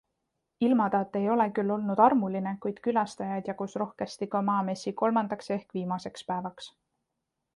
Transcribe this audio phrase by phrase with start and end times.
[0.67, 6.25] Ilmataat ei ole küll olnud armuline, kuid külastajaid jagus rohkesti ka Maamessi kolmandaks ehk viimaseks
[6.31, 6.73] päevaks.